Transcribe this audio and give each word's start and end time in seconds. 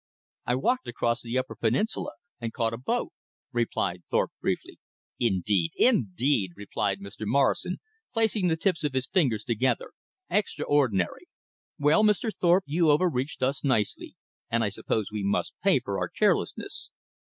"I 0.47 0.55
walked 0.55 0.87
across 0.87 1.21
the 1.21 1.37
upper 1.37 1.55
peninsula, 1.55 2.13
and 2.39 2.51
caught 2.51 2.73
a 2.73 2.77
boat," 2.79 3.11
replied 3.51 4.01
Thorpe 4.09 4.31
briefly. 4.41 4.79
"Indeed, 5.19 5.73
INDEED!" 5.75 6.53
replied 6.55 6.99
Mr. 6.99 7.27
Morrison, 7.27 7.77
placing 8.11 8.47
the 8.47 8.57
tips 8.57 8.83
of 8.83 8.93
his 8.95 9.05
fingers 9.05 9.43
together. 9.43 9.91
"Extraordinary! 10.27 11.27
Well, 11.77 12.03
Mr. 12.03 12.31
Thorpe, 12.33 12.63
you 12.65 12.89
overreached 12.89 13.43
us 13.43 13.63
nicely; 13.63 14.15
and 14.49 14.63
I 14.63 14.69
suppose 14.69 15.11
we 15.11 15.21
must 15.23 15.53
pay 15.61 15.79
for 15.79 15.99
our 15.99 16.09
carelessness. 16.09 16.89